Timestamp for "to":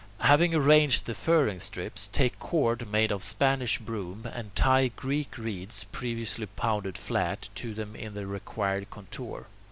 7.53-7.75